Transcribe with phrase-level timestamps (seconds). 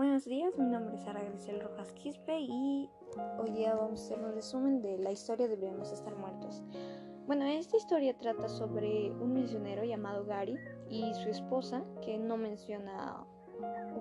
[0.00, 2.88] Buenos días, mi nombre es Sara Grisel Rojas Quispe y
[3.38, 6.62] hoy día vamos a hacer un resumen de la historia de Debemos estar muertos.
[7.26, 10.56] Bueno, esta historia trata sobre un misionero llamado Gary
[10.88, 13.26] y su esposa, que no menciona,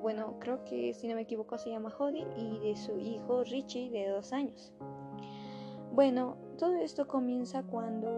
[0.02, 3.90] bueno, creo que si no me equivoco se llama Jody, y de su hijo Richie
[3.90, 4.72] de dos años.
[5.92, 8.10] Bueno, todo esto comienza cuando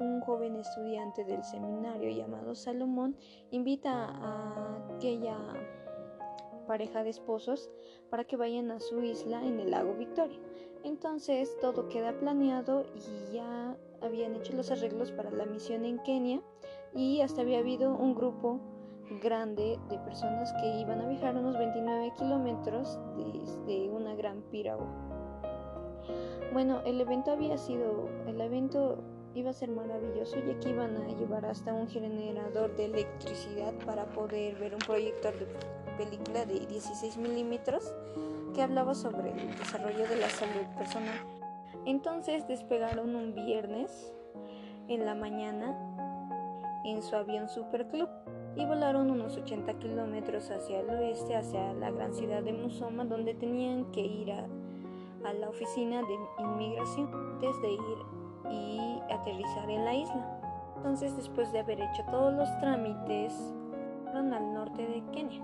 [0.00, 3.18] un joven estudiante del seminario llamado Salomón
[3.50, 5.36] invita a aquella
[6.68, 7.70] pareja de esposos
[8.10, 10.38] para que vayan a su isla en el lago Victoria.
[10.84, 16.40] Entonces todo queda planeado y ya habían hecho los arreglos para la misión en Kenia
[16.94, 18.60] y hasta había habido un grupo
[19.22, 24.86] grande de personas que iban a viajar unos 29 kilómetros desde una gran piragua.
[26.52, 28.98] Bueno, el evento había sido, el evento
[29.34, 34.06] iba a ser maravilloso ya que iban a llevar hasta un generador de electricidad para
[34.06, 35.46] poder ver un proyector de
[35.98, 37.92] película de 16 milímetros
[38.54, 41.18] que hablaba sobre el desarrollo de la salud personal.
[41.84, 44.10] Entonces despegaron un viernes
[44.88, 45.76] en la mañana
[46.86, 48.08] en su avión Super Club
[48.56, 53.34] y volaron unos 80 kilómetros hacia el oeste, hacia la gran ciudad de Musoma, donde
[53.34, 54.46] tenían que ir a
[55.24, 60.40] a la oficina de inmigración antes de ir y aterrizar en la isla.
[60.76, 63.34] Entonces, después de haber hecho todos los trámites,
[64.04, 65.42] fueron al norte de Kenia,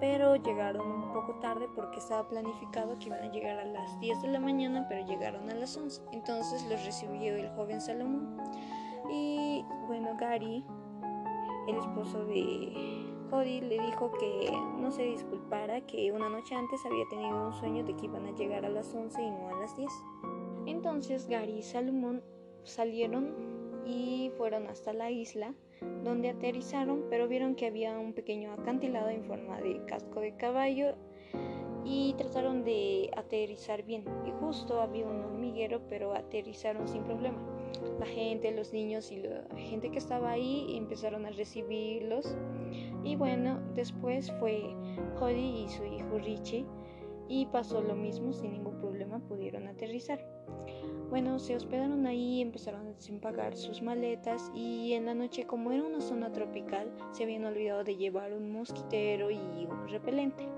[0.00, 4.22] pero llegaron un poco tarde porque estaba planificado que iban a llegar a las 10
[4.22, 6.02] de la mañana, pero llegaron a las 11.
[6.12, 8.38] Entonces los recibió el joven Salomón.
[9.10, 10.64] Y bueno, Gary,
[11.68, 17.06] el esposo de Cody le dijo que no se disculpara, que una noche antes había
[17.08, 19.76] tenido un sueño de que iban a llegar a las 11 y no a las
[19.76, 19.90] 10.
[20.66, 22.22] Entonces Gary y Salomón
[22.64, 23.34] salieron
[23.86, 25.54] y fueron hasta la isla,
[26.04, 30.94] donde aterrizaron, pero vieron que había un pequeño acantilado en forma de casco de caballo
[31.84, 34.04] y trataron de aterrizar bien.
[34.26, 37.38] Y justo había un hormiguero, pero aterrizaron sin problema.
[37.98, 42.36] La gente, los niños y la gente que estaba ahí empezaron a recibirlos
[43.04, 44.62] y bueno, después fue
[45.18, 46.66] Jody y su hijo Richie
[47.28, 50.20] y pasó lo mismo, sin ningún problema pudieron aterrizar.
[51.10, 55.82] Bueno, se hospedaron ahí, empezaron a desempacar sus maletas y en la noche, como era
[55.82, 60.48] una zona tropical, se habían olvidado de llevar un mosquitero y un repelente.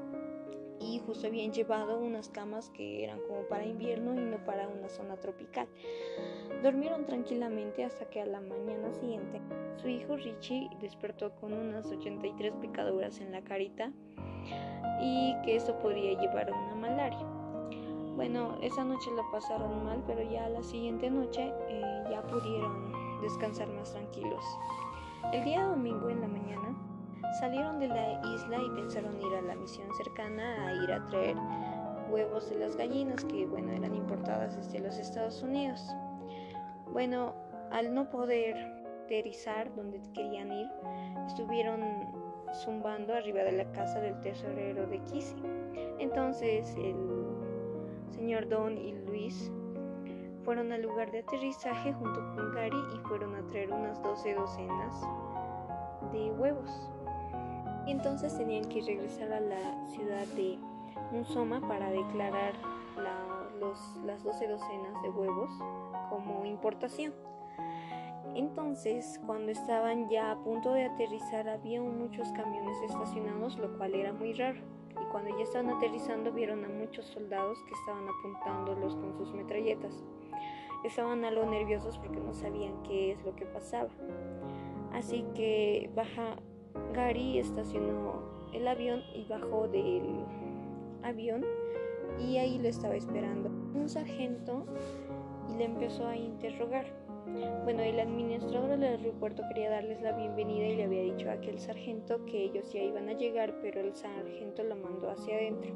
[0.78, 4.90] Y justo habían llevado unas camas que eran como para invierno y no para una
[4.90, 5.68] zona tropical.
[6.62, 9.40] Dormieron tranquilamente hasta que a la mañana siguiente
[9.76, 13.90] su hijo Richie despertó con unas 83 picaduras en la carita
[15.00, 17.26] y que eso podría llevar a una malaria.
[18.16, 22.92] Bueno, esa noche la pasaron mal, pero ya la siguiente noche eh, ya pudieron
[23.22, 24.44] descansar más tranquilos.
[25.32, 26.76] El día domingo en la mañana
[27.40, 31.36] salieron de la isla y pensaron ir a la misión cercana a ir a traer
[32.10, 35.82] huevos de las gallinas que bueno eran importadas desde los Estados Unidos.
[36.92, 37.34] Bueno,
[37.70, 38.56] al no poder
[39.04, 40.68] aterrizar donde querían ir,
[41.26, 41.80] estuvieron
[42.52, 45.42] zumbando arriba de la casa del tesorero de Kissy.
[45.98, 47.31] Entonces el
[48.12, 49.50] señor Don y Luis
[50.44, 55.00] fueron al lugar de aterrizaje junto con Gary y fueron a traer unas 12 docenas
[56.12, 56.90] de huevos.
[57.86, 60.58] Y entonces tenían que regresar a la ciudad de
[61.12, 62.54] Musoma para declarar
[64.04, 65.50] las 12 docenas de huevos
[66.08, 67.12] como importación.
[68.34, 74.12] Entonces, cuando estaban ya a punto de aterrizar, había muchos camiones estacionados, lo cual era
[74.12, 74.60] muy raro.
[75.00, 80.02] Y cuando ya estaban aterrizando, vieron a muchos soldados que estaban apuntándolos con sus metralletas.
[80.84, 83.90] Estaban algo nerviosos porque no sabían qué es lo que pasaba.
[84.92, 86.36] Así que baja
[86.92, 88.20] Gary estacionó
[88.52, 90.24] el avión y bajó del
[91.02, 91.44] avión
[92.18, 94.66] y ahí lo estaba esperando un sargento
[95.50, 96.86] y le empezó a interrogar.
[97.64, 101.58] Bueno, el administrador del aeropuerto quería darles la bienvenida y le había dicho a aquel
[101.58, 105.72] sargento que ellos ya iban a llegar, pero el sargento lo mandó hacia adentro.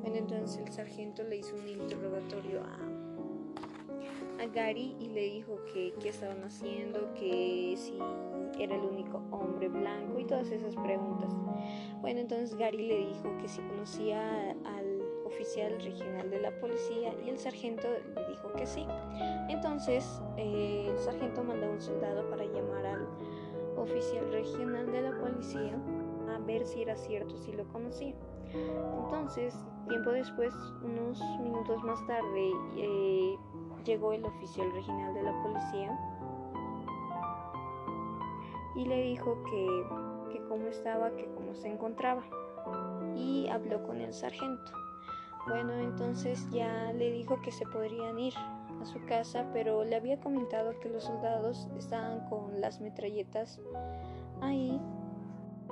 [0.00, 5.94] Bueno, entonces el sargento le hizo un interrogatorio a, a Gary y le dijo que
[6.02, 7.98] qué estaban haciendo, que si
[8.58, 11.32] era el único hombre blanco y todas esas preguntas.
[12.00, 14.73] Bueno, entonces Gary le dijo que si conocía al
[15.34, 18.86] oficial regional de la policía y el sargento le dijo que sí.
[19.48, 23.08] Entonces eh, el sargento mandó a un soldado para llamar al
[23.76, 25.76] oficial regional de la policía
[26.34, 28.14] a ver si era cierto, si lo conocía.
[29.04, 29.54] Entonces,
[29.88, 33.36] tiempo después, unos minutos más tarde, eh,
[33.84, 35.98] llegó el oficial regional de la policía
[38.76, 39.86] y le dijo que,
[40.32, 42.22] que cómo estaba, que cómo se encontraba.
[43.16, 44.83] y habló con el sargento.
[45.46, 48.32] Bueno, entonces ya le dijo que se podrían ir
[48.80, 53.60] a su casa, pero le había comentado que los soldados estaban con las metralletas
[54.40, 54.80] ahí,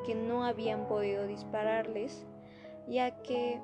[0.04, 2.26] que no habían podido dispararles,
[2.86, 3.62] ya que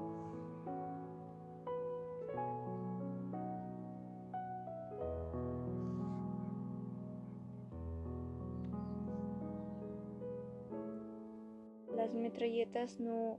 [11.94, 13.38] las metralletas no,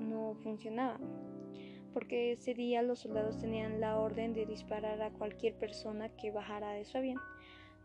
[0.00, 1.25] no funcionaban,
[1.96, 6.72] porque ese día los soldados tenían la orden de disparar a cualquier persona que bajara
[6.72, 7.18] de su avión.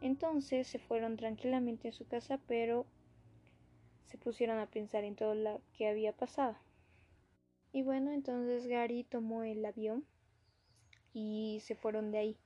[0.02, 2.86] Entonces se fueron tranquilamente a su casa, pero
[4.08, 6.58] se pusieron a pensar en todo lo que había pasado.
[7.72, 10.06] Y bueno, entonces Gary tomó el avión
[11.14, 12.38] y se fueron de ahí.